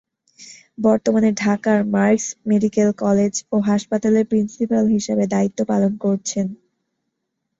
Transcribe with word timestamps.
বর্তমানে 0.77 1.29
ঢাকার 1.41 1.79
Marks 1.93 2.27
medical 2.45 2.89
college 3.03 3.33
ও 3.51 3.65
হাসপাতালের 3.69 4.25
প্রিন্সিপাল 4.25 4.85
হিসেবে 4.95 5.23
দায়িত্ব 5.33 5.59
পালন 5.65 5.93
করছেন। 5.97 6.47